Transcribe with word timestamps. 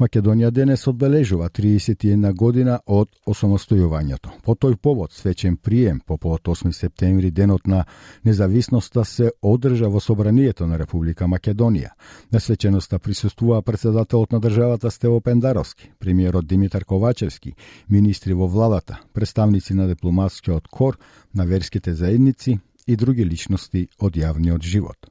Македонија 0.00 0.48
денес 0.50 0.86
одбележува 0.88 1.50
31 1.52 2.32
година 2.32 2.78
од 2.86 3.10
осамостојувањето. 3.28 4.30
По 4.42 4.54
тој 4.56 4.78
повод 4.80 5.12
свечен 5.12 5.58
прием 5.60 5.98
по 6.06 6.16
повод 6.16 6.48
8 6.48 6.72
септември 6.72 7.30
денот 7.30 7.66
на 7.66 7.84
независноста 8.24 9.04
се 9.04 9.30
одржа 9.42 9.90
во 9.92 10.00
собранието 10.00 10.66
на 10.66 10.78
Република 10.78 11.28
Македонија. 11.28 11.92
На 12.32 12.40
свеченоста 12.40 12.98
присуствува 12.98 13.60
председателот 13.62 14.32
на 14.32 14.40
државата 14.40 14.90
Стево 14.90 15.20
Пендаровски, 15.20 15.92
премиерот 15.98 16.46
Димитар 16.46 16.84
Ковачевски, 16.84 17.52
министри 17.90 18.32
во 18.32 18.48
владата, 18.48 19.00
представници 19.12 19.74
на 19.74 19.88
дипломатскиот 19.88 20.68
кор, 20.68 20.98
на 21.34 21.44
верските 21.44 21.94
заедници 21.94 22.58
и 22.86 22.96
други 22.96 23.24
личности 23.24 23.88
од 23.98 24.16
јавниот 24.16 24.62
живот. 24.62 25.09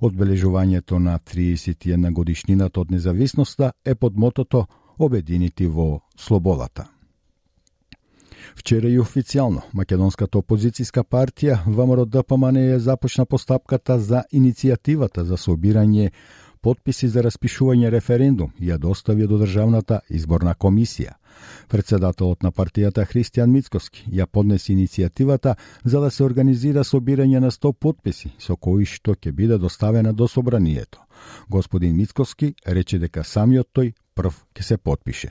Одбележувањето 0.00 0.98
на 0.98 1.18
31 1.18 2.12
годишнината 2.12 2.80
од 2.80 2.90
независноста 2.90 3.72
е 3.84 3.94
под 3.94 4.16
мотото 4.16 4.66
Обединити 4.98 5.66
во 5.66 6.00
слободата. 6.16 6.88
Вчера 8.56 8.88
и 8.88 8.98
официјално 8.98 9.62
македонската 9.72 10.38
опозицијска 10.38 11.04
партија 11.04 11.58
ВМРО 11.66 12.04
ДПМН 12.06 12.56
е 12.56 12.78
започна 12.78 13.26
постапката 13.26 13.98
за 13.98 14.22
иницијативата 14.32 15.22
за 15.22 15.36
собирање 15.36 16.10
подписи 16.60 17.08
за 17.08 17.22
распишување 17.22 17.90
референдум 17.90 18.50
и 18.58 18.70
ја 18.70 18.78
достави 18.78 19.26
до 19.26 19.38
Државната 19.38 20.00
изборна 20.10 20.54
комисија. 20.54 21.17
Председателот 21.68 22.42
на 22.42 22.52
партијата 22.52 23.06
Христијан 23.06 23.50
Мицкоски 23.52 24.04
ја 24.12 24.26
поднесе 24.26 24.72
иницијативата 24.72 25.54
за 25.84 26.00
да 26.00 26.10
се 26.10 26.24
организира 26.24 26.84
собирање 26.84 27.40
на 27.40 27.50
100 27.50 27.72
подписи 27.72 28.32
со 28.38 28.56
кои 28.56 28.84
што 28.84 29.14
ќе 29.14 29.32
биде 29.32 29.58
доставена 29.58 30.12
до 30.12 30.28
собранието. 30.28 30.98
Господин 31.48 31.96
Мицкоски 31.96 32.54
рече 32.66 32.98
дека 32.98 33.24
самиот 33.24 33.68
тој 33.74 33.92
прв 34.14 34.34
ќе 34.54 34.62
се 34.62 34.76
подпише. 34.78 35.30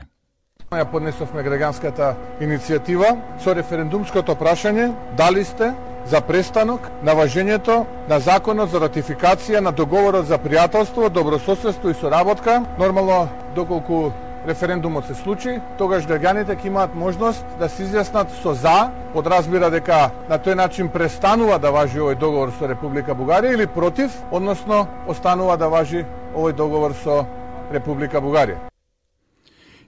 Ја 0.71 0.83
поднесовме 0.91 1.43
граѓанската 1.47 2.15
иницијатива 2.43 3.13
со 3.43 3.53
референдумското 3.55 4.35
прашање 4.35 4.91
дали 5.17 5.45
сте 5.47 5.71
за 6.09 6.21
престанок 6.21 6.81
на 7.03 7.15
важењето 7.15 7.85
на 8.09 8.19
законот 8.19 8.71
за 8.71 8.79
ратификација 8.83 9.59
на 9.63 9.71
договорот 9.71 10.27
за 10.27 10.37
пријателство, 10.39 11.09
добрососедство 11.09 11.89
и 11.89 11.93
соработка. 11.93 12.63
Нормално, 12.79 13.29
доколку 13.55 14.11
референдумот 14.47 15.05
се 15.05 15.15
случи, 15.15 15.57
тогаш 15.77 16.07
граѓаните 16.07 16.55
ќе 16.55 16.67
имаат 16.67 16.95
можност 16.95 17.45
да 17.59 17.69
се 17.69 17.83
изјаснат 17.83 18.31
со 18.41 18.53
за, 18.53 18.91
подразбира 19.13 19.69
дека 19.73 20.11
на 20.29 20.39
тој 20.39 20.55
начин 20.55 20.89
престанува 20.89 21.59
да 21.59 21.71
важи 21.71 21.99
овој 21.99 22.19
договор 22.19 22.53
со 22.59 22.67
Република 22.67 23.15
Бугарија 23.15 23.53
или 23.53 23.67
против, 23.67 24.15
односно 24.31 24.87
останува 25.07 25.57
да 25.57 25.67
важи 25.69 26.05
овој 26.35 26.55
договор 26.55 26.95
со 27.03 27.25
Република 27.71 28.23
Бугарија. 28.23 28.71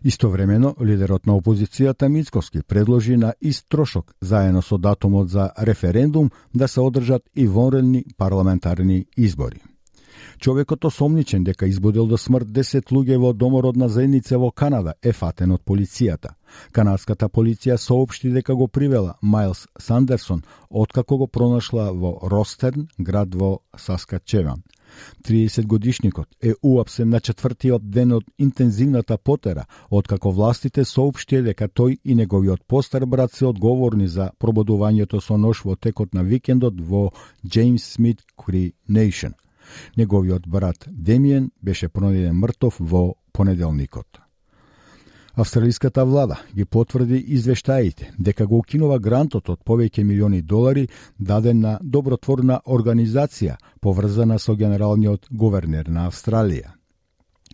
Истовремено, 0.03 0.75
лидерот 0.81 1.25
на 1.25 1.33
опозицијата 1.35 2.07
Мицковски 2.07 2.61
предложи 2.63 3.17
на 3.17 3.33
ист 3.41 3.65
трошок, 3.69 4.13
заедно 4.21 4.61
со 4.61 4.77
датумот 4.77 5.29
за 5.29 5.51
референдум, 5.59 6.31
да 6.55 6.67
се 6.67 6.79
одржат 6.79 7.21
и 7.35 7.47
вонредни 7.47 8.05
парламентарни 8.17 9.05
избори. 9.17 9.59
Човекот 10.39 10.85
осомничен 10.85 11.43
дека 11.43 11.67
избудил 11.67 12.05
до 12.07 12.17
смрт 12.17 12.47
10 12.47 12.93
луѓе 12.95 13.17
во 13.19 13.33
домородна 13.33 13.89
заедница 13.89 14.37
во 14.39 14.51
Канада 14.51 14.93
е 15.03 15.11
фатен 15.11 15.51
од 15.51 15.65
полицијата. 15.67 16.31
Канадската 16.71 17.27
полиција 17.27 17.75
соопшти 17.75 18.31
дека 18.31 18.55
го 18.55 18.67
привела 18.67 19.17
Майлс 19.21 19.67
Сандерсон 19.77 20.43
откако 20.69 21.17
го 21.17 21.27
пронашла 21.27 21.91
во 21.91 22.19
Ростерн, 22.23 22.87
град 22.99 23.35
во 23.35 23.59
Саскачеван. 23.75 24.63
30 25.27 25.65
годишникот 25.65 26.27
е 26.41 26.53
уапсен 26.63 27.09
на 27.09 27.19
четвртиот 27.19 27.89
ден 27.91 28.13
од 28.13 28.23
интензивната 28.37 29.17
потера, 29.17 29.65
откако 29.89 30.31
властите 30.31 30.85
соопштија 30.85 31.43
дека 31.51 31.67
тој 31.67 31.99
и 32.03 32.15
неговиот 32.15 32.63
постар 32.67 33.05
брат 33.05 33.35
се 33.35 33.45
одговорни 33.45 34.07
за 34.07 34.31
прободувањето 34.39 35.19
со 35.19 35.37
нож 35.37 35.65
во 35.65 35.75
текот 35.75 36.13
на 36.13 36.23
викендот 36.23 36.79
во 36.79 37.11
Джеймс 37.45 37.83
Смит 37.83 38.23
Кри 38.37 38.73
Нейшн. 38.87 39.35
Неговиот 39.97 40.47
брат 40.47 40.87
Демиен 40.87 41.51
беше 41.61 41.89
пронајден 41.89 42.33
мртов 42.33 42.75
во 42.79 43.13
понеделникот. 43.33 44.19
Австралиската 45.35 46.05
влада 46.05 46.35
ги 46.55 46.65
потврди 46.65 47.17
извештаите 47.27 48.11
дека 48.19 48.47
го 48.47 48.57
укинува 48.59 48.99
грантот 48.99 49.49
од 49.49 49.61
повеќе 49.63 50.03
милиони 50.03 50.41
долари 50.41 50.87
даден 51.19 51.61
на 51.61 51.77
добротворна 51.81 52.59
организација 52.65 53.55
поврзана 53.81 54.39
со 54.39 54.55
генералниот 54.55 55.29
говернер 55.31 55.87
на 55.87 56.09
Австралија. 56.09 56.78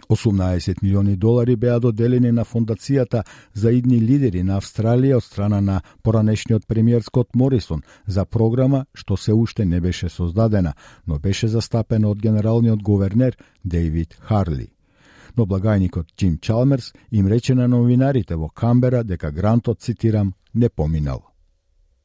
18 0.10 0.84
милиони 0.84 1.16
долари 1.16 1.56
беа 1.56 1.80
доделени 1.80 2.32
на 2.32 2.46
фондацијата 2.46 3.24
за 3.54 3.72
идни 3.72 4.00
лидери 4.02 4.44
на 4.44 4.60
Австралија 4.60 5.18
од 5.18 5.24
страна 5.24 5.62
на 5.62 5.82
поранешниот 6.04 6.68
премиер 6.68 7.02
Скот 7.02 7.36
Морисон 7.36 7.82
за 8.08 8.26
програма 8.26 8.86
што 8.94 9.18
се 9.18 9.34
уште 9.34 9.66
не 9.66 9.82
беше 9.82 10.10
создадена, 10.10 10.74
но 11.08 11.20
беше 11.20 11.48
застапена 11.48 12.10
од 12.10 12.22
генералниот 12.22 12.84
гувернер 12.84 13.38
Дейвид 13.64 14.18
Харли. 14.20 14.68
Но 15.38 15.46
благајникот 15.46 16.16
Джим 16.18 16.38
Чалмерс 16.38 16.94
им 17.12 17.28
рече 17.28 17.56
на 17.56 17.68
новинарите 17.68 18.36
во 18.36 18.50
Камбера 18.50 19.04
дека 19.04 19.32
грантот, 19.32 19.82
цитирам, 19.82 20.34
не 20.54 20.70
поминал. 20.70 21.24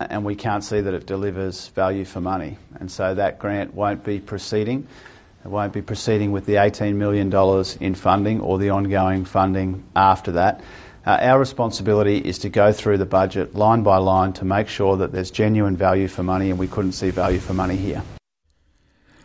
And 0.00 0.24
we 0.24 0.34
can't 0.34 0.64
see 0.64 0.80
that 0.80 0.94
it 0.94 1.06
delivers 1.06 1.68
value 1.76 2.06
for 2.06 2.20
money. 2.22 2.56
And 2.80 2.90
so 2.90 3.14
that 3.14 3.38
grant 3.38 3.74
won't 3.74 4.02
be 4.02 4.18
proceeding. 4.18 4.86
It 5.44 5.48
won't 5.48 5.72
be 5.72 5.80
proceeding 5.80 6.32
with 6.32 6.44
the 6.44 6.54
$18 6.54 6.96
million 6.96 7.32
in 7.80 7.94
funding 7.94 8.40
or 8.40 8.58
the 8.58 8.70
ongoing 8.70 9.24
funding 9.24 9.82
after 9.96 10.32
that. 10.32 10.60
Uh, 11.06 11.16
our 11.22 11.38
responsibility 11.38 12.18
is 12.18 12.38
to 12.40 12.50
go 12.50 12.72
through 12.72 12.98
the 12.98 13.06
budget 13.06 13.54
line 13.54 13.82
by 13.82 13.96
line 13.96 14.34
to 14.34 14.44
make 14.44 14.68
sure 14.68 14.98
that 14.98 15.12
there's 15.12 15.30
genuine 15.30 15.76
value 15.76 16.08
for 16.08 16.22
money, 16.22 16.50
and 16.50 16.58
we 16.58 16.68
couldn't 16.68 16.92
see 16.92 17.08
value 17.08 17.40
for 17.40 17.54
money 17.54 17.76
here. 17.76 18.02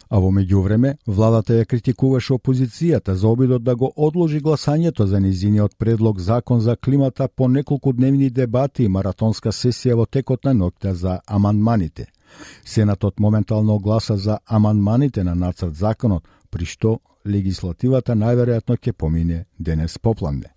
А 0.09 0.19
во 0.19 0.29
меѓувреме, 0.31 0.95
владата 1.07 1.57
ја 1.57 1.65
критикуваше 1.65 2.33
опозицијата 2.37 3.11
за 3.11 3.27
обидот 3.27 3.63
да 3.63 3.75
го 3.75 3.91
одложи 3.95 4.39
гласањето 4.39 5.03
за 5.03 5.19
низиниот 5.19 5.75
предлог 5.77 6.19
закон 6.19 6.61
за 6.61 6.75
климата 6.75 7.27
по 7.35 7.47
неколку 7.47 7.93
дневни 7.93 8.29
дебати 8.29 8.83
и 8.83 8.87
маратонска 8.87 9.49
сесија 9.49 9.95
во 9.95 10.05
текот 10.05 10.45
на 10.45 10.53
ноќта 10.53 10.91
за 10.91 11.19
амандманите. 11.27 12.05
Сенатот 12.65 13.19
моментално 13.19 13.79
гласа 13.79 14.17
за 14.17 14.39
амандманите 14.45 15.23
на 15.23 15.35
нацрт 15.35 15.75
законот, 15.75 16.27
при 16.51 16.65
што 16.65 16.99
легислативата 17.27 18.15
најверојатно 18.15 18.77
ќе 18.77 18.91
помине 18.93 19.45
денес 19.59 19.97
попладне. 19.99 20.55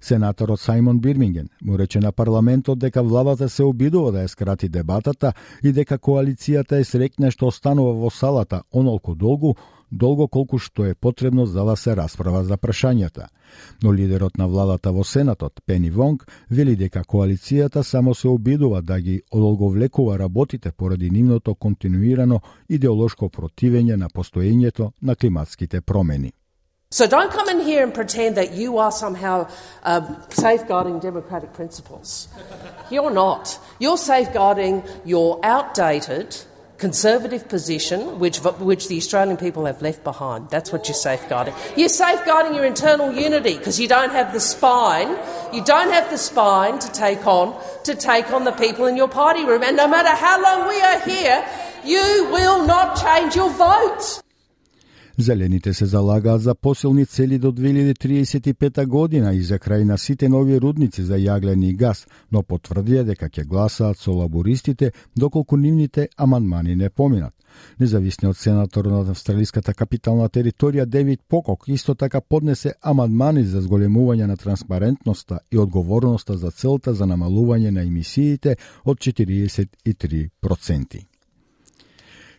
Сенаторот 0.00 0.60
Саймон 0.60 1.00
Бирминген 1.00 1.48
му 1.62 1.78
рече 1.78 2.00
на 2.00 2.12
парламентот 2.12 2.78
дека 2.78 3.02
владата 3.02 3.48
се 3.48 3.64
обидува 3.64 4.12
да 4.12 4.22
ја 4.22 4.28
скрати 4.28 4.68
дебатата 4.68 5.32
и 5.62 5.72
дека 5.72 5.98
коалицијата 5.98 6.78
е 6.78 6.84
срекне 6.84 7.30
што 7.30 7.50
останува 7.50 7.92
во 7.92 8.10
салата 8.10 8.62
онолку 8.72 9.14
долгу 9.14 9.54
долго 9.90 10.28
колку 10.28 10.58
што 10.58 10.84
е 10.86 10.94
потребно 10.94 11.46
за 11.46 11.64
да 11.64 11.76
се 11.76 11.96
расправа 11.96 12.44
за 12.44 12.56
прашањата. 12.56 13.28
Но 13.82 13.92
лидерот 13.92 14.38
на 14.38 14.48
владата 14.48 14.92
во 14.92 15.04
Сенатот, 15.04 15.60
Пени 15.66 15.90
Вонг, 15.90 16.26
вели 16.50 16.76
дека 16.76 17.04
коалицијата 17.04 17.82
само 17.82 18.14
се 18.14 18.28
обидува 18.28 18.82
да 18.82 19.00
ги 19.00 19.22
одолговлекува 19.32 20.18
работите 20.18 20.72
поради 20.72 21.10
нивното 21.10 21.54
континуирано 21.54 22.40
идеолошко 22.68 23.28
противење 23.28 23.96
на 23.96 24.08
постоењето 24.08 24.92
на 25.02 25.16
климатските 25.16 25.80
промени. 25.80 26.32
So 26.90 27.06
don't 27.06 27.30
come 27.30 27.50
in 27.50 27.60
here 27.60 27.84
and 27.84 27.92
pretend 27.92 28.34
that 28.36 28.54
you 28.54 28.78
are 28.78 28.90
somehow 28.90 29.46
uh, 29.82 30.00
safeguarding 30.30 31.00
democratic 31.00 31.52
principles. 31.52 32.28
You're 32.90 33.10
not. 33.10 33.58
You're 33.78 33.98
safeguarding 33.98 34.82
your 35.04 35.38
outdated, 35.42 36.34
conservative 36.78 37.48
position, 37.48 38.20
which, 38.20 38.38
which 38.38 38.88
the 38.88 38.96
Australian 38.96 39.36
people 39.36 39.66
have 39.66 39.82
left 39.82 40.04
behind. 40.04 40.48
That's 40.48 40.72
what 40.72 40.86
you're 40.86 40.94
safeguarding. 40.94 41.54
You're 41.76 41.88
safeguarding 41.88 42.54
your 42.54 42.64
internal 42.64 43.12
unity 43.12 43.58
because 43.58 43.80
you 43.80 43.88
don't 43.88 44.12
have 44.12 44.32
the 44.32 44.40
spine. 44.40 45.18
You 45.52 45.64
don't 45.64 45.90
have 45.90 46.08
the 46.10 46.18
spine 46.18 46.78
to 46.78 46.92
take 46.92 47.26
on 47.26 47.60
to 47.84 47.94
take 47.94 48.30
on 48.32 48.44
the 48.44 48.52
people 48.52 48.86
in 48.86 48.96
your 48.96 49.08
party 49.08 49.44
room. 49.44 49.62
And 49.62 49.76
no 49.76 49.88
matter 49.88 50.10
how 50.10 50.40
long 50.40 50.68
we 50.68 50.80
are 50.80 51.00
here, 51.00 51.44
you 51.84 52.28
will 52.30 52.64
not 52.64 52.96
change 53.00 53.34
your 53.34 53.50
vote. 53.50 54.22
Зелените 55.20 55.74
се 55.74 55.86
залагаат 55.86 56.42
за 56.42 56.54
посилни 56.54 57.06
цели 57.06 57.38
до 57.38 57.52
2035 57.52 58.86
година 58.86 59.34
и 59.34 59.42
за 59.42 59.58
крај 59.58 59.84
на 59.84 59.98
сите 59.98 60.28
нови 60.28 60.60
рудници 60.60 61.02
за 61.02 61.18
јаглен 61.18 61.64
и 61.66 61.72
газ, 61.74 62.06
но 62.30 62.42
потврдија 62.42 63.02
дека 63.02 63.26
ќе 63.26 63.44
гласаат 63.44 63.98
со 63.98 64.14
лабористите 64.14 64.92
доколку 65.16 65.56
нивните 65.56 66.08
аманмани 66.16 66.76
не 66.76 66.90
поминат. 66.90 67.34
Независниот 67.80 68.36
сенатор 68.36 68.84
на 68.84 69.10
австралиската 69.10 69.74
капитална 69.74 70.28
територија 70.28 70.86
Девид 70.86 71.20
Покок 71.28 71.64
исто 71.66 71.94
така 71.94 72.20
поднесе 72.20 72.74
амандмани 72.82 73.44
за 73.44 73.60
зголемување 73.60 74.26
на 74.26 74.36
транспарентноста 74.36 75.40
и 75.50 75.58
одговорноста 75.58 76.38
за 76.38 76.50
целта 76.50 76.94
за 76.94 77.04
намалување 77.04 77.70
на 77.70 77.82
емисиите 77.82 78.56
од 78.84 78.98
43%. 78.98 81.17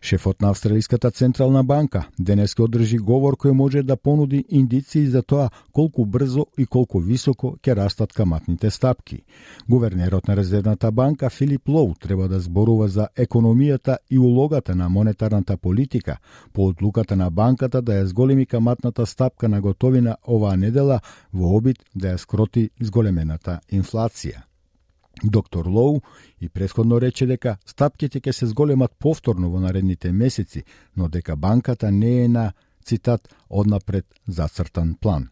Шефот 0.02 0.42
на 0.42 0.50
Австралиската 0.50 1.12
централна 1.12 1.64
банка 1.64 2.08
денес 2.20 2.56
ке 2.56 2.64
одржи 2.64 2.98
говор 2.98 3.36
кој 3.36 3.52
може 3.52 3.84
да 3.84 3.98
понуди 3.98 4.46
индиции 4.50 5.06
за 5.06 5.22
тоа 5.22 5.50
колку 5.74 6.06
брзо 6.06 6.46
и 6.58 6.66
колку 6.66 7.00
високо 7.00 7.58
ќе 7.60 7.76
растат 7.76 8.14
каматните 8.14 8.72
стапки. 8.72 9.24
Гувернерот 9.70 10.28
на 10.28 10.38
Резервната 10.38 10.92
банка 10.92 11.30
Филип 11.30 11.68
Лоу 11.70 11.94
треба 12.00 12.28
да 12.28 12.40
зборува 12.40 12.88
за 12.88 13.08
економијата 13.18 13.98
и 14.10 14.20
улогата 14.20 14.76
на 14.76 14.90
монетарната 14.90 15.58
политика 15.58 16.18
по 16.54 16.68
одлуката 16.68 17.16
на 17.16 17.30
банката 17.30 17.82
да 17.82 18.00
ја 18.00 18.04
зголеми 18.04 18.46
каматната 18.46 19.06
стапка 19.06 19.50
на 19.50 19.62
готовина 19.62 20.18
оваа 20.28 20.58
недела 20.58 21.02
во 21.34 21.58
обид 21.58 21.84
да 21.96 22.16
ја 22.16 22.18
скроти 22.18 22.70
зголемената 22.80 23.60
инфлација. 23.72 24.49
Доктор 25.24 25.68
Лоу 25.68 26.02
и 26.42 26.50
предходно 26.50 27.02
рече 27.02 27.26
дека 27.28 27.58
стапките 27.66 28.20
ќе 28.20 28.32
се 28.32 28.48
зголемат 28.48 28.92
повторно 29.00 29.50
во 29.50 29.60
наредните 29.60 30.12
месеци, 30.12 30.64
но 30.96 31.10
дека 31.10 31.36
банката 31.36 31.92
не 31.92 32.24
е 32.24 32.28
на, 32.28 32.54
цитат, 32.86 33.36
однапред 33.50 34.06
зацртан 34.28 34.96
план. 35.02 35.30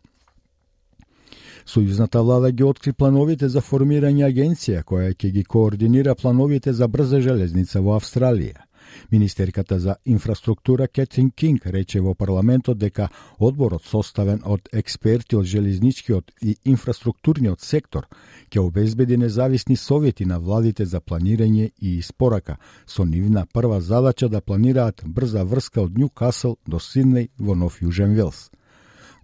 Сојузната 1.68 2.22
влада 2.24 2.52
ги 2.52 2.64
откри 2.64 2.94
плановите 2.94 3.50
за 3.50 3.62
формирање 3.62 4.24
агенција 4.28 4.84
која 4.84 5.12
ќе 5.16 5.32
ги 5.32 5.44
координира 5.44 6.16
плановите 6.16 6.74
за 6.74 6.88
брза 6.88 7.20
железница 7.20 7.82
во 7.82 7.98
Австралија. 8.00 8.67
Министерката 9.12 9.80
за 9.80 9.96
инфраструктура 10.06 10.88
Кетрин 10.88 11.32
Кинг 11.32 11.66
рече 11.66 12.02
во 12.02 12.14
парламентот 12.14 12.78
дека 12.78 13.10
одборот 13.40 13.84
составен 13.86 14.42
од 14.46 14.70
експерти 14.74 15.36
од 15.36 15.46
железничкиот 15.46 16.32
и 16.42 16.58
инфраструктурниот 16.66 17.62
сектор 17.62 18.08
ќе 18.52 18.60
обезбеди 18.60 19.18
независни 19.18 19.76
совети 19.76 20.26
на 20.26 20.40
владите 20.40 20.86
за 20.86 21.02
планирање 21.02 21.72
и 21.82 21.98
испорака, 21.98 22.58
со 22.86 23.06
нивна 23.06 23.46
прва 23.54 23.82
задача 23.82 24.30
да 24.30 24.42
планираат 24.42 25.04
брза 25.06 25.44
врска 25.44 25.82
од 25.82 25.98
Ньюкасл 25.98 26.56
до 26.68 26.80
Сиднеј 26.80 27.30
во 27.38 27.56
Нов 27.56 27.82
Јужен 27.82 28.16
Велс. 28.16 28.50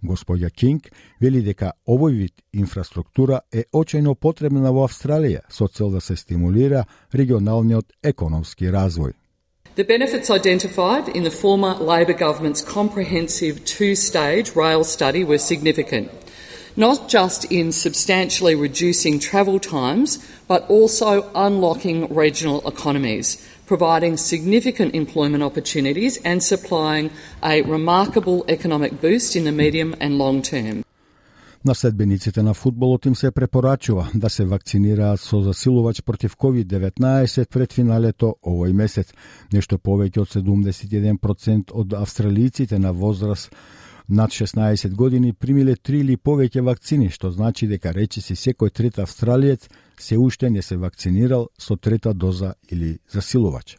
Господја 0.04 0.50
Кинг 0.50 0.90
вели 1.20 1.40
дека 1.42 1.72
овој 1.88 2.16
вид 2.18 2.42
инфраструктура 2.52 3.40
е 3.52 3.64
очајно 3.72 4.14
потребна 4.14 4.72
во 4.72 4.84
Австралија 4.88 5.44
со 5.48 5.68
цел 5.68 5.90
да 5.90 6.00
се 6.00 6.16
стимулира 6.16 6.84
регионалниот 7.12 7.92
економски 8.02 8.68
развој. 8.68 9.14
The 9.76 9.82
benefits 9.82 10.30
identified 10.30 11.08
in 11.08 11.24
the 11.24 11.32
former 11.32 11.74
Labor 11.74 12.12
government's 12.12 12.62
comprehensive 12.62 13.64
two 13.64 13.96
stage 13.96 14.54
rail 14.54 14.84
study 14.84 15.24
were 15.24 15.38
significant, 15.38 16.12
not 16.76 17.08
just 17.08 17.44
in 17.46 17.72
substantially 17.72 18.54
reducing 18.54 19.18
travel 19.18 19.58
times, 19.58 20.24
but 20.46 20.64
also 20.70 21.28
unlocking 21.34 22.06
regional 22.14 22.64
economies, 22.68 23.44
providing 23.66 24.16
significant 24.16 24.94
employment 24.94 25.42
opportunities 25.42 26.18
and 26.18 26.40
supplying 26.40 27.10
a 27.42 27.62
remarkable 27.62 28.44
economic 28.48 29.00
boost 29.00 29.34
in 29.34 29.42
the 29.42 29.50
medium 29.50 29.96
and 29.98 30.18
long 30.18 30.40
term. 30.40 30.84
На 31.64 31.74
следбениците 31.74 32.42
на 32.42 32.54
фудбалот 32.54 33.06
им 33.06 33.16
се 33.16 33.30
препорачува 33.30 34.10
да 34.14 34.30
се 34.30 34.44
вакцинираат 34.44 35.20
со 35.20 35.40
засилувач 35.42 36.02
против 36.02 36.36
COVID-19 36.36 37.48
пред 37.48 37.72
финалето 37.72 38.36
овој 38.44 38.72
месец. 38.72 39.14
Нешто 39.52 39.78
повеќе 39.78 40.20
од 40.20 40.28
71% 40.28 41.72
од 41.72 41.94
австралиците 41.94 42.78
на 42.78 42.92
возраст 42.92 43.48
над 44.08 44.30
16 44.30 44.94
години 44.94 45.32
примиле 45.32 45.76
три 45.76 46.00
или 46.00 46.16
повеќе 46.16 46.60
вакцини, 46.60 47.08
што 47.08 47.30
значи 47.30 47.66
дека 47.66 47.92
речиси 47.92 48.36
секој 48.36 48.70
трет 48.70 48.98
австралиец 48.98 49.68
се 49.96 50.18
уште 50.18 50.50
не 50.50 50.62
се 50.62 50.76
вакцинирал 50.76 51.48
со 51.58 51.76
трета 51.76 52.12
доза 52.14 52.54
или 52.68 52.98
засилувач. 53.08 53.76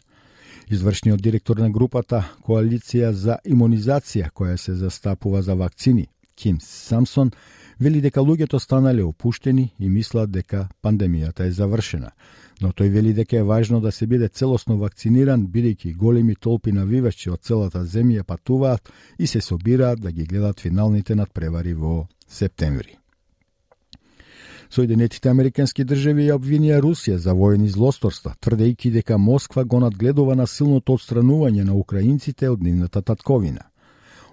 Извршниот 0.69 1.21
директор 1.21 1.57
на 1.57 1.69
групата 1.69 2.23
Коалиција 2.41 3.11
за 3.11 3.37
имунизација, 3.45 4.31
која 4.33 4.57
се 4.57 4.73
застапува 4.73 5.41
за 5.41 5.53
вакцини, 5.55 6.07
Ким 6.35 6.57
Самсон, 6.61 7.31
вели 7.79 8.01
дека 8.01 8.21
луѓето 8.21 8.59
станале 8.59 9.03
опуштени 9.03 9.73
и 9.79 9.89
мислат 9.89 10.31
дека 10.31 10.67
пандемијата 10.83 11.45
е 11.45 11.51
завршена. 11.51 12.11
Но 12.61 12.71
тој 12.71 12.89
вели 12.89 13.13
дека 13.13 13.37
е 13.37 13.43
важно 13.43 13.81
да 13.81 13.91
се 13.91 14.07
биде 14.07 14.27
целосно 14.27 14.77
вакциниран, 14.77 15.47
бидејќи 15.47 15.95
големи 15.95 16.35
толпи 16.35 16.71
навивачи 16.71 17.29
од 17.29 17.41
целата 17.41 17.83
земја 17.85 18.23
патуваат 18.23 18.91
и 19.19 19.27
се 19.27 19.41
собираат 19.41 20.01
да 20.01 20.11
ги 20.11 20.25
гледат 20.25 20.59
финалните 20.59 21.15
надпревари 21.15 21.73
во 21.73 22.07
септември. 22.27 22.97
Соединетите 24.69 25.29
Американски 25.29 25.83
држави 25.85 26.25
ја 26.29 26.39
обвинија 26.39 26.81
Русија 26.81 27.15
за 27.21 27.33
воени 27.33 27.69
злосторства, 27.69 28.33
тврдејќи 28.41 28.91
дека 28.91 29.17
Москва 29.17 29.63
го 29.63 29.79
надгледува 29.79 30.35
насилното 30.35 30.97
отстранување 30.97 31.63
на 31.63 31.75
украинците 31.75 32.49
од 32.49 32.63
нивната 32.63 33.01
татковина. 33.01 33.69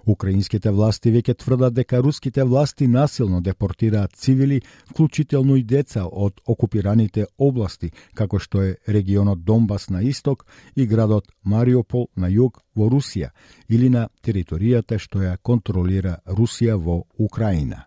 Украинските 0.05 0.71
власти 0.71 1.11
веќе 1.11 1.37
тврдат 1.39 1.73
дека 1.73 2.01
руските 2.03 2.43
власти 2.43 2.87
насилно 2.87 3.41
депортираат 3.41 4.11
цивили, 4.15 4.61
вклучително 4.91 5.55
и 5.55 5.63
деца 5.63 6.05
од 6.05 6.41
окупираните 6.45 7.25
области, 7.37 7.91
како 8.13 8.39
што 8.39 8.61
е 8.61 8.75
регионот 8.87 9.43
Донбас 9.43 9.89
на 9.89 10.03
исток 10.03 10.45
и 10.75 10.85
градот 10.85 11.31
Мариопол 11.43 12.09
на 12.15 12.27
југ 12.27 12.59
во 12.75 12.89
Русија 12.89 13.31
или 13.69 13.89
на 13.89 14.09
територијата 14.23 14.99
што 14.99 15.23
ја 15.23 15.37
контролира 15.37 16.19
Русија 16.27 16.75
во 16.75 17.03
Украина. 17.17 17.85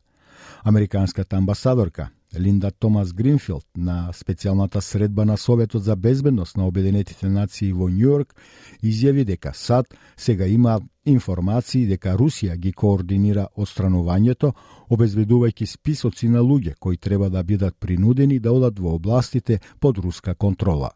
Американската 0.65 1.37
амбасадорка 1.37 2.11
Линда 2.41 2.71
Томас 2.71 3.13
Гринфилд 3.13 3.67
на 3.77 4.11
специјалната 4.13 4.81
средба 4.81 5.25
на 5.25 5.37
Советот 5.37 5.83
за 5.83 5.97
безбедност 5.97 6.57
на 6.57 6.67
Обединетите 6.67 7.29
нации 7.29 7.73
во 7.73 7.89
Њујорк 7.89 8.35
изјави 8.83 9.25
дека 9.25 9.53
САД 9.55 9.87
сега 10.17 10.47
има 10.47 10.81
информации 11.05 11.87
дека 11.87 12.17
Русија 12.17 12.57
ги 12.57 12.73
координира 12.73 13.49
отстранувањето, 13.57 14.53
обезбедувајќи 14.91 15.67
списоци 15.67 16.29
на 16.29 16.41
луѓе 16.41 16.75
кои 16.81 16.97
треба 16.97 17.31
да 17.31 17.43
бидат 17.43 17.77
принудени 17.81 18.39
да 18.39 18.53
одат 18.53 18.79
во 18.79 18.95
областите 18.95 19.61
под 19.81 19.99
руска 19.99 20.35
контрола. 20.35 20.91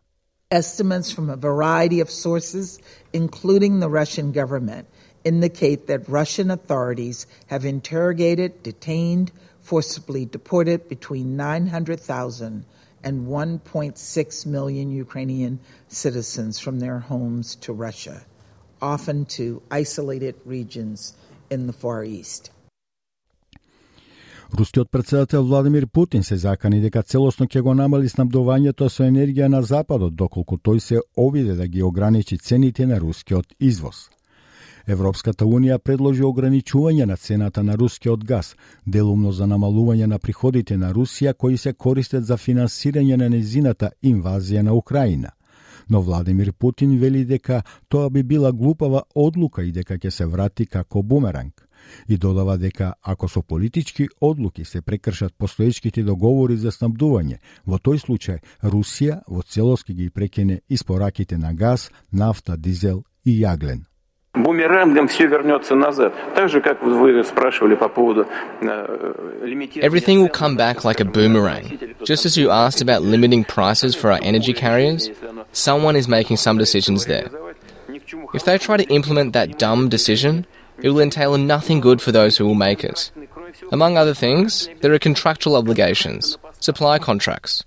Estimates 0.50 1.12
from 1.12 1.30
a 1.30 1.36
variety 1.36 2.00
of 2.00 2.10
sources, 2.10 2.80
including 3.12 3.78
the 3.78 3.88
Russian 3.88 4.32
government, 4.32 4.86
indicate 5.24 5.86
that 5.86 6.08
Russian 6.08 6.50
authorities 6.50 7.26
have 7.46 7.64
interrogated, 7.64 8.62
detained, 8.62 9.30
forcibly 9.62 10.24
deported 10.24 10.88
between 10.88 11.36
900,000 11.36 12.64
and 13.02 13.26
1.6 13.26 14.46
million 14.46 14.90
Ukrainian 14.90 15.60
citizens 15.88 16.58
from 16.58 16.80
their 16.80 16.98
homes 16.98 17.56
to 17.56 17.72
Russia, 17.72 18.22
often 18.80 19.24
to 19.36 19.62
isolated 19.70 20.34
regions 20.44 21.14
in 21.50 21.66
the 21.66 21.72
Far 21.72 22.04
East. 22.04 22.50
Рускиот 24.52 24.90
председател 24.90 25.44
Владимир 25.44 25.86
Путин 25.86 26.22
се 26.22 26.36
закани 26.36 26.80
дека 26.80 27.02
целосно 27.02 27.46
ќе 27.46 27.60
го 27.62 27.74
намали 27.74 28.08
снабдувањето 28.08 28.88
со 28.90 29.04
енергија 29.06 29.46
на 29.46 29.62
Западот, 29.62 30.14
доколку 30.14 30.56
тој 30.58 30.78
се 30.78 30.98
обиде 31.16 31.54
да 31.54 31.68
ги 31.68 31.82
ограничи 31.82 32.38
цените 32.38 32.86
на 32.86 33.00
рускиот 33.00 33.46
извоз. 33.60 34.10
Европската 34.90 35.46
Унија 35.46 35.76
предложи 35.78 36.24
ограничување 36.26 37.04
на 37.06 37.16
цената 37.16 37.62
на 37.62 37.76
рускиот 37.78 38.24
газ, 38.26 38.56
делумно 38.86 39.30
за 39.32 39.46
намалување 39.46 40.06
на 40.10 40.18
приходите 40.18 40.76
на 40.76 40.88
Русија 40.92 41.34
кои 41.34 41.58
се 41.58 41.72
користат 41.72 42.24
за 42.26 42.36
финансирање 42.36 43.16
на 43.16 43.28
незината 43.30 43.90
инвазија 44.02 44.62
на 44.66 44.74
Украина. 44.74 45.30
Но 45.88 46.00
Владимир 46.02 46.52
Путин 46.52 46.96
вели 46.98 47.24
дека 47.24 47.62
тоа 47.88 48.10
би 48.10 48.22
била 48.22 48.52
глупава 48.52 49.02
одлука 49.14 49.62
и 49.62 49.70
дека 49.72 49.98
ќе 49.98 50.10
се 50.10 50.26
врати 50.26 50.66
како 50.66 51.02
бумеранг. 51.02 51.68
И 52.08 52.16
додава 52.18 52.58
дека 52.58 52.94
ако 53.02 53.28
со 53.28 53.42
политички 53.42 54.08
одлуки 54.20 54.64
се 54.64 54.82
прекршат 54.82 55.34
постоечките 55.38 56.02
договори 56.02 56.56
за 56.56 56.70
снабдување, 56.70 57.38
во 57.66 57.78
тој 57.78 58.02
случај 58.02 58.42
Русија 58.62 59.22
во 59.28 59.42
целоски 59.42 59.94
ги 59.94 60.10
прекине 60.10 60.60
испораките 60.68 61.38
на 61.38 61.54
газ, 61.54 61.90
нафта, 62.12 62.56
дизел 62.56 63.04
и 63.24 63.38
јаглен. 63.42 63.89
бумерангом 64.45 65.07
все 65.07 65.27
вернется 65.27 65.75
назад. 65.75 66.13
Так 66.35 66.49
же, 66.49 66.61
как 66.61 66.81
вы 66.81 67.23
спрашивали 67.23 67.75
по 67.75 67.89
поводу 67.89 68.27
Everything 69.81 70.21
will 70.21 70.29
come 70.29 70.55
back 70.55 70.83
like 70.83 70.99
a 70.99 71.05
boomerang. 71.05 71.95
Just 72.03 72.25
as 72.25 72.37
you 72.37 72.49
asked 72.51 72.81
about 72.81 73.01
limiting 73.01 73.43
prices 73.43 73.95
for 73.95 74.11
our 74.11 74.19
energy 74.21 74.53
carriers, 74.53 75.09
someone 75.51 75.95
is 75.95 76.07
making 76.07 76.37
some 76.37 76.57
decisions 76.57 77.05
there. 77.05 77.29
If 78.33 78.43
they 78.43 78.57
try 78.57 78.77
to 78.77 78.93
implement 78.93 79.33
that 79.33 79.57
dumb 79.57 79.89
decision, 79.89 80.45
it 80.81 80.89
will 80.89 81.01
entail 81.01 81.37
nothing 81.37 81.79
good 81.79 82.01
for 82.01 82.11
those 82.11 82.37
who 82.37 82.45
will 82.45 82.55
make 82.55 82.83
it. 82.83 83.11
Among 83.71 83.97
other 83.97 84.13
things, 84.13 84.69
there 84.81 84.93
are 84.93 84.99
contractual 84.99 85.55
obligations, 85.55 86.37
supply 86.59 86.99
contracts. 86.99 87.63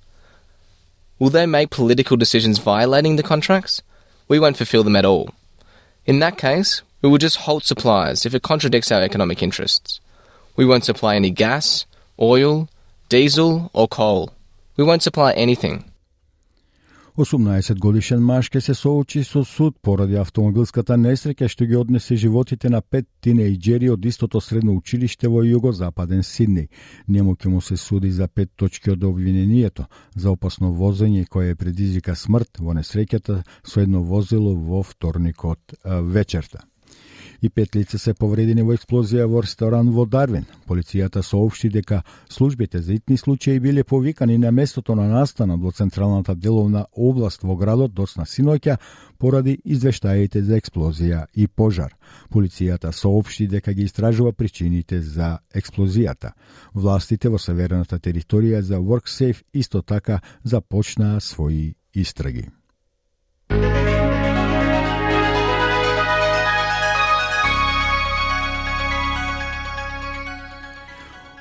Will 1.18 1.30
they 1.30 1.46
make 1.46 1.70
political 1.70 2.16
decisions 2.16 2.58
violating 2.58 3.16
the 3.16 3.22
contracts? 3.22 3.82
We 4.28 4.38
won't 4.38 4.58
fulfil 4.58 4.84
them 4.84 4.96
at 4.96 5.06
all. 5.06 5.30
In 6.05 6.19
that 6.19 6.37
case, 6.37 6.81
we 7.01 7.09
will 7.09 7.17
just 7.17 7.37
halt 7.37 7.63
supplies 7.63 8.25
if 8.25 8.33
it 8.33 8.43
contradicts 8.43 8.91
our 8.91 9.01
economic 9.01 9.41
interests. 9.41 9.99
We 10.55 10.65
won't 10.65 10.85
supply 10.85 11.15
any 11.15 11.31
gas, 11.31 11.85
oil, 12.19 12.69
diesel, 13.09 13.69
or 13.73 13.87
coal. 13.87 14.33
We 14.77 14.83
won't 14.83 15.03
supply 15.03 15.31
anything. 15.33 15.92
18 17.17 17.79
годишен 17.79 18.19
маж 18.19 18.49
ке 18.49 18.61
се 18.61 18.73
соочи 18.73 19.23
со 19.23 19.43
суд 19.43 19.75
поради 19.81 20.15
автомобилската 20.17 20.97
несреќа 20.97 21.45
што 21.47 21.67
ги 21.69 21.77
однесе 21.77 22.17
животите 22.17 22.71
на 22.73 22.81
пет 22.81 23.05
тинејџери 23.21 23.91
од 23.93 24.05
истото 24.05 24.41
средно 24.41 24.73
училиште 24.73 25.29
во 25.29 25.43
југозападен 25.45 26.25
Сидни. 26.25 26.67
Нему 27.07 27.35
ќе 27.35 27.53
му 27.53 27.61
се 27.61 27.77
суди 27.77 28.09
за 28.09 28.27
пет 28.27 28.49
точки 28.55 28.89
од 28.97 29.03
обвинението 29.03 29.85
за 30.15 30.31
опасно 30.31 30.73
возење 30.73 31.29
кое 31.29 31.55
предизвика 31.55 32.15
смрт 32.15 32.57
во 32.57 32.73
несреќата 32.73 33.43
со 33.63 33.79
едно 33.79 34.01
возило 34.01 34.55
во 34.55 34.81
вторникот 34.81 35.77
вечерта 35.85 36.65
и 37.43 37.49
пет 37.49 37.75
лица 37.75 37.99
се 37.99 38.13
повредени 38.15 38.63
во 38.63 38.71
експлозија 38.71 39.25
во 39.27 39.41
ресторан 39.43 39.89
во 39.91 40.05
Дарвин. 40.07 40.45
Полицијата 40.67 41.21
соопшти 41.21 41.67
дека 41.69 41.99
службите 42.31 42.79
за 42.81 42.93
итни 42.93 43.17
случаи 43.17 43.59
биле 43.59 43.83
повикани 43.83 44.37
на 44.37 44.51
местото 44.51 44.95
на 44.95 45.09
настанот 45.11 45.59
во 45.61 45.71
централната 45.71 46.35
деловна 46.35 46.85
област 46.95 47.43
во 47.43 47.57
градот 47.59 47.93
досна 47.93 48.23
синоќа 48.23 48.77
поради 49.19 49.57
извештаите 49.65 50.43
за 50.43 50.55
експлозија 50.55 51.25
и 51.35 51.47
пожар. 51.47 51.91
Полицијата 52.31 52.91
соопшти 52.91 53.47
дека 53.47 53.73
ги 53.73 53.83
истражува 53.91 54.31
причините 54.31 55.01
за 55.01 55.39
експлозијата. 55.53 56.31
Властите 56.73 57.29
во 57.29 57.37
северната 57.37 57.99
територија 57.99 58.61
за 58.61 58.79
WorkSafe 58.79 59.43
исто 59.53 59.81
така 59.81 60.21
започнаа 60.43 61.19
своји 61.19 61.73
истраги. 61.93 62.47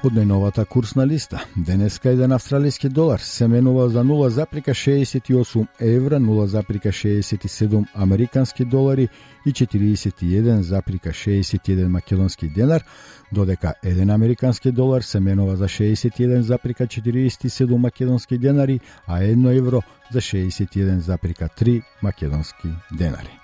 Од 0.03 0.17
најновата 0.19 0.65
курсна 0.67 1.05
листа, 1.07 1.45
денеска 1.55 2.11
еден 2.11 2.33
австралиски 2.35 2.89
долар. 2.91 3.23
Се 3.23 3.47
менува 3.49 3.89
за 3.89 4.03
0,68 4.03 5.67
евра, 5.81 6.21
0,67 6.21 7.85
американски 7.95 8.65
долари 8.65 9.09
и 9.47 9.53
41,61 9.53 11.87
македонски 11.87 12.49
денар, 12.49 12.85
додека 13.33 13.75
еден 13.85 14.11
американски 14.11 14.73
долар 14.73 15.03
се 15.03 15.21
менува 15.21 15.57
за 15.57 15.65
61,47 15.65 17.77
македонски 17.77 18.39
денари, 18.39 18.81
а 19.07 19.23
едно 19.23 19.51
евро 19.51 19.83
за 20.13 20.21
61,3 20.21 21.83
македонски 22.03 22.69
денари. 22.93 23.39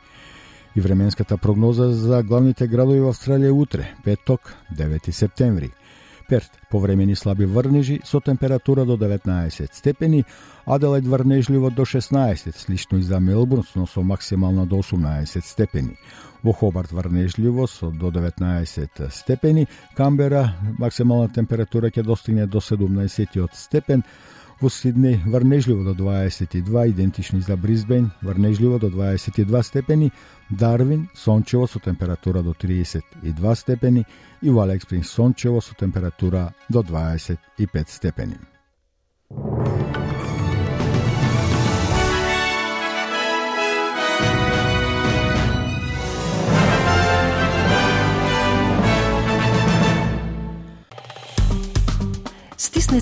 И 0.76 0.80
временската 0.80 1.36
прогноза 1.36 1.92
за 1.92 2.22
главните 2.22 2.66
градови 2.66 3.00
во 3.00 3.12
Австралија 3.12 3.50
утре, 3.50 3.94
петок, 4.04 4.54
9 4.74 5.10
септември– 5.10 5.70
Перт 6.28 6.50
повремени 6.70 7.16
слаби 7.16 7.46
врнежи 7.46 8.00
со 8.04 8.20
температура 8.20 8.84
до 8.84 8.96
19 8.96 9.74
степени, 9.74 10.24
Аделајд 10.66 11.08
врнежливо 11.08 11.70
до 11.70 11.86
16, 11.86 12.52
слично 12.56 12.98
и 12.98 13.02
за 13.02 13.20
Мелбурн, 13.20 13.64
но 13.74 13.86
со 13.86 14.02
максимално 14.02 14.66
до 14.66 14.76
18 14.76 15.44
степени. 15.44 15.96
Во 16.42 16.52
Хобарт 16.52 16.92
врнежливо 16.92 17.66
со 17.66 17.90
до 17.90 18.10
19 18.10 19.10
степени, 19.10 19.66
Камбера 19.96 20.52
максимална 20.78 21.32
температура 21.32 21.88
ќе 21.88 22.02
достигне 22.02 22.46
до 22.46 22.60
17 22.60 23.48
степен, 23.54 24.02
Во 24.60 24.66
Сиднеј 24.66 25.20
врнежливо 25.22 25.84
до 25.84 25.94
22, 25.94 26.90
идентични 26.90 27.40
за 27.40 27.56
Бризбен, 27.56 28.10
врнежливо 28.22 28.78
до 28.78 28.90
22 28.90 29.62
степени, 29.62 30.10
Дарвин 30.50 31.08
сончево 31.14 31.66
со 31.66 31.78
температура 31.78 32.42
до 32.42 32.54
32 32.54 33.54
степени 33.54 34.04
и 34.42 34.50
во 34.50 34.62
Алекспринг 34.62 35.06
сончево 35.06 35.60
со 35.60 35.74
температура 35.76 36.54
до 36.68 36.82
25 36.82 37.88
степени. 37.88 38.57